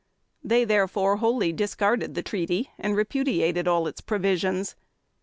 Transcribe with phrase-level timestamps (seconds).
[0.43, 4.75] They therefore wholly discarded the treaty, and repudiated all its provisions.